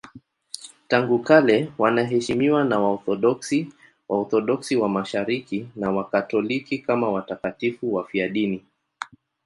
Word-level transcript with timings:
Tangu 0.87 1.19
kale 1.19 1.71
wanaheshimiwa 1.77 2.63
na 2.63 2.79
Waorthodoksi, 2.79 3.67
Waorthodoksi 4.09 4.75
wa 4.75 4.89
Mashariki 4.89 5.69
na 5.75 5.91
Wakatoliki 5.91 6.79
kama 6.79 7.09
watakatifu 7.11 7.93
wafiadini. 7.93 8.65